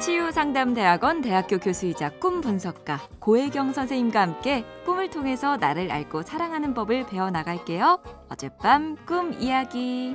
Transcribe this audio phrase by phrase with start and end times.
[0.00, 8.00] 치유상담대학원 대학교 교수이자 꿈 분석가 고혜경 선생님과 함께 꿈을 통해서 나를 알고 사랑하는 법을 배워나갈게요.
[8.28, 10.14] 어젯밤 꿈 이야기.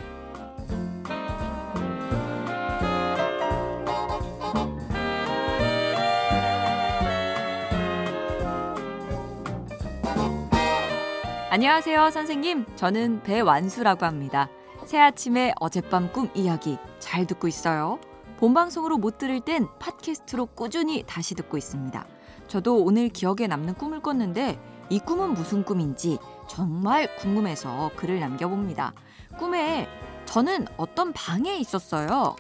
[11.50, 12.66] 안녕하세요, 선생님.
[12.78, 14.50] 저는 배완수라고 합니다.
[14.86, 18.00] 새 아침에 어젯밤 꿈 이야기 잘 듣고 있어요.
[18.44, 22.06] 본방송으로 못 들을 땐 팟캐스트로 꾸준히 다시 듣고 있습니다.
[22.50, 26.18] 저도 오늘 기억에 남는 꿈을 꿨는데 이 꿈은 무슨 꿈인지
[26.50, 28.92] 정말 궁금해서 글을 남겨봅니다.
[29.40, 29.88] 꿈에
[30.26, 32.36] 저는 어떤 방에 있었어요.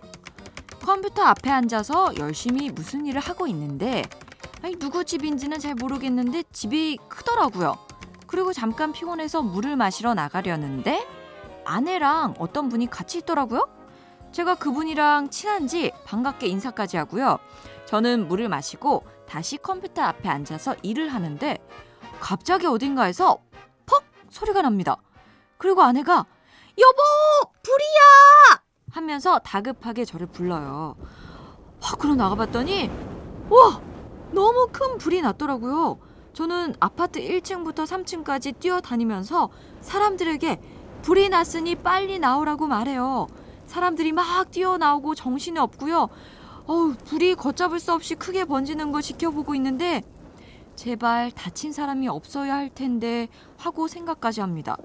[0.81, 4.03] 컴퓨터 앞에 앉아서 열심히 무슨 일을 하고 있는데
[4.61, 7.77] 아니, 누구 집인지는 잘 모르겠는데 집이 크더라고요.
[8.27, 11.07] 그리고 잠깐 피곤해서 물을 마시러 나가려는데
[11.63, 13.82] 아내랑 어떤 분이 같이 있더라고요.
[14.33, 17.37] 제가 그분이랑 친한지 반갑게 인사까지 하고요.
[17.85, 21.59] 저는 물을 마시고 다시 컴퓨터 앞에 앉아서 일을 하는데
[22.19, 23.37] 갑자기 어딘가에서
[23.85, 24.97] 퍽 소리가 납니다.
[25.59, 26.25] 그리고 아내가
[26.79, 30.95] 여보 불이야 하면서 다급하게 저를 불러요.
[31.79, 32.89] 밖으로 나가봤더니
[33.49, 33.81] 와
[34.31, 35.99] 너무 큰 불이 났더라고요.
[36.33, 40.59] 저는 아파트 1층부터 3층까지 뛰어다니면서 사람들에게
[41.03, 43.27] 불이 났으니 빨리 나오라고 말해요.
[43.73, 46.07] 사람들이 막 뛰어나오고 정신이 없고요.
[46.67, 50.03] 어우, 불이 걷잡을 수 없이 크게 번지는 걸 지켜보고 있는데
[50.75, 54.77] 제발 다친 사람이 없어야 할 텐데 하고 생각까지 합니다.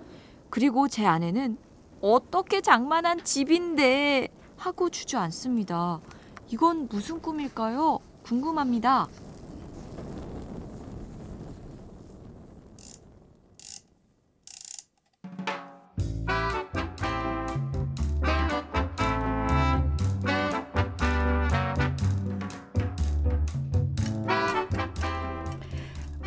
[0.48, 1.58] 그리고 제 아내는
[2.00, 6.00] 어떻게 장만한 집인데 하고 주저앉습니다.
[6.48, 7.98] 이건 무슨 꿈일까요?
[8.22, 9.06] 궁금합니다.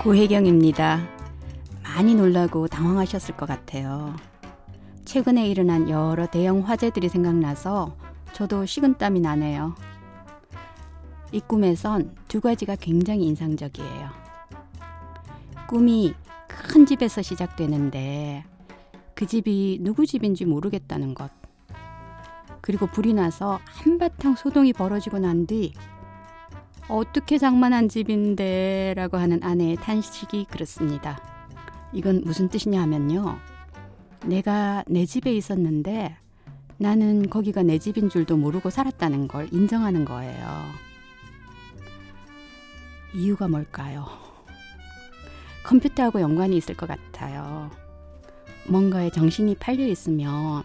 [0.01, 0.99] 고혜경입니다.
[1.83, 4.15] 많이 놀라고 당황하셨을 것 같아요.
[5.05, 7.95] 최근에 일어난 여러 대형 화재들이 생각나서
[8.33, 9.75] 저도 식은땀이 나네요.
[11.31, 14.09] 이 꿈에선 두 가지가 굉장히 인상적이에요.
[15.67, 16.15] 꿈이
[16.47, 18.43] 큰 집에서 시작되는데
[19.13, 21.29] 그 집이 누구 집인지 모르겠다는 것.
[22.59, 25.73] 그리고 불이 나서 한바탕 소동이 벌어지고 난 뒤
[26.87, 31.21] 어떻게 장만한 집인데 라고 하는 아내의 탄식이 그렇습니다.
[31.93, 33.37] 이건 무슨 뜻이냐 하면요.
[34.25, 36.15] 내가 내 집에 있었는데
[36.77, 40.47] 나는 거기가 내 집인 줄도 모르고 살았다는 걸 인정하는 거예요.
[43.13, 44.07] 이유가 뭘까요?
[45.63, 47.69] 컴퓨터하고 연관이 있을 것 같아요.
[48.67, 50.63] 뭔가에 정신이 팔려 있으면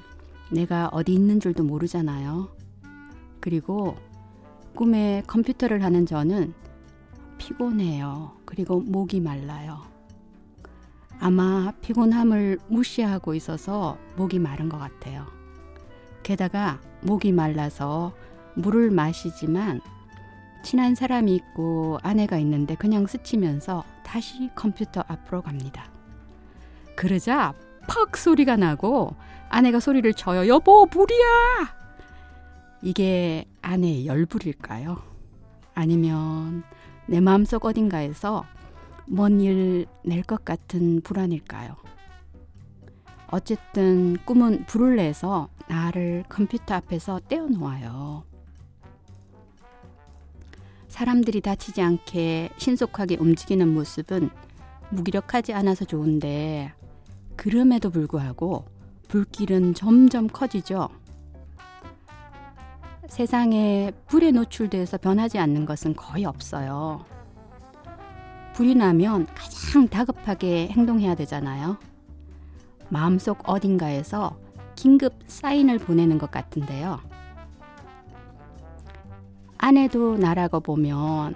[0.51, 2.49] 내가 어디 있는 줄도 모르잖아요.
[3.41, 3.97] 그리고
[4.77, 6.55] 꿈에 컴퓨터를 하는 저는
[7.39, 8.37] 피곤해요.
[8.45, 9.83] 그리고 목이 말라요.
[11.19, 15.27] 아마 피곤함을 무시하고 있어서 목이 마른 것 같아요.
[16.23, 18.13] 게다가 목이 말라서
[18.55, 19.81] 물을 마시지만
[20.63, 25.91] 친한 사람이 있고 아내가 있는데 그냥 스치면서 다시 컴퓨터 앞으로 갑니다.
[26.97, 27.55] 그러자
[27.89, 29.15] 퍽 소리가 나고
[29.49, 30.49] 아내가 소리를 쳐요.
[30.49, 31.86] 여보, 불이야!
[32.83, 35.03] 이게 아내의 열불일까요?
[35.75, 36.63] 아니면
[37.07, 38.45] 내 마음속 어딘가에서
[39.07, 41.77] 뭔일낼 것 같은 불안일까요?
[43.29, 48.25] 어쨌든 꿈은 불을 내서 나를 컴퓨터 앞에서 떼어놓아요.
[50.89, 54.31] 사람들이 다치지 않게 신속하게 움직이는 모습은
[54.91, 56.73] 무기력하지 않아서 좋은데
[57.37, 58.65] 그럼에도 불구하고
[59.09, 60.89] 불길은 점점 커지죠.
[63.09, 67.05] 세상에 불에 노출돼서 변하지 않는 것은 거의 없어요.
[68.55, 71.77] 불이 나면 가장 다급하게 행동해야 되잖아요.
[72.89, 74.39] 마음속 어딘가에서
[74.75, 77.01] 긴급 사인을 보내는 것 같은데요.
[79.59, 81.35] 아내도 나라고 보면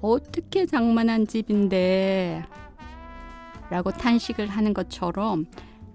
[0.00, 2.44] 어떻게 장만한 집인데
[3.70, 5.46] 라고 탄식을 하는 것처럼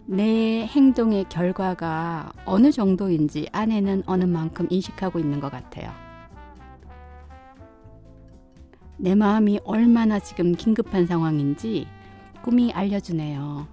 [0.08, 5.92] 내 행동의 결과가 어느 정도인지 아내는 어느 만큼 인식하고 있는 것 같아요.
[8.98, 11.88] 내 마음이 얼마나 지금 긴급한 상황인지
[12.44, 13.68] 꿈이 알려주네요.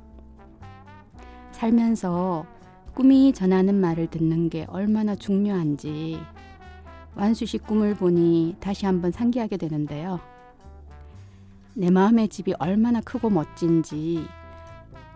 [1.53, 2.47] 살면서
[2.95, 6.19] 꿈이 전하는 말을 듣는 게 얼마나 중요한지
[7.15, 10.19] 완수 씨 꿈을 보니 다시 한번 상기하게 되는데요.
[11.75, 14.27] 내 마음의 집이 얼마나 크고 멋진지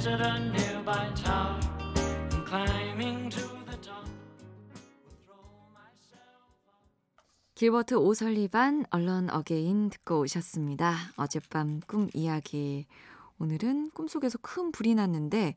[0.00, 1.60] visit a nearby tower.
[2.32, 4.08] And climbing to the top,
[4.72, 5.44] will throw
[5.74, 6.24] myself
[7.54, 10.96] 길버트 오설리반 Alone Again 듣고 오셨습니다.
[11.16, 12.86] 어젯밤 꿈 이야기.
[13.38, 15.56] 오늘은 꿈속에서 큰 불이 났는데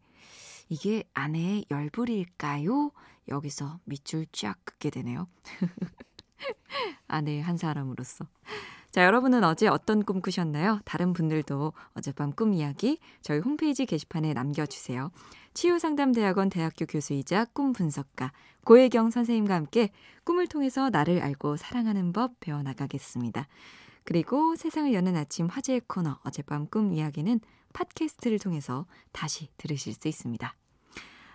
[0.68, 2.92] 이게 아내의 열불일까요?
[3.30, 5.30] 여기서 밑줄 쫙 긋게 되네요.
[7.08, 8.26] 아내의 한 사람으로서.
[8.94, 10.80] 자, 여러분은 어제 어떤 꿈 꾸셨나요?
[10.86, 15.10] 다른 분들도 어젯밤 꿈 이야기 저희 홈페이지 게시판에 남겨주세요.
[15.56, 18.32] 치유상담대학원 대학교 교수이자 꿈 분석가
[18.66, 19.90] 고혜경 선생님과 함께
[20.24, 23.48] 꿈을 통해서 나를 알고 사랑하는 법 배워나가겠습니다.
[24.04, 27.40] 그리고 세상을 여는 아침 화제의 코너 어젯밤 꿈 이야기는
[27.74, 30.54] 팟캐스트를 통해서 다시 들으실 수 있습니다.